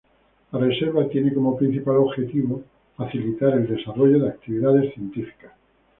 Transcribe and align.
La 0.51 0.57
reserva 0.57 1.07
tiene 1.09 1.31
como 1.31 1.55
principal 1.55 1.97
objetivo 1.97 2.63
facilitar 2.97 3.53
el 3.53 3.67
desarrollo 3.67 4.17
de 4.17 4.29
actividades 4.29 4.91
científicas. 4.95 5.51